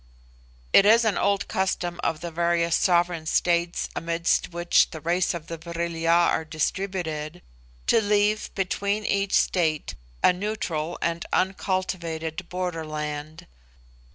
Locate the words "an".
1.05-1.15